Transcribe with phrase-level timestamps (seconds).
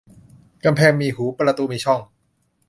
[0.65, 1.99] กำแพงมีหูประตูมีช่อง